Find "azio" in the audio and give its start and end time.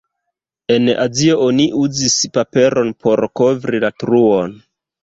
1.03-1.35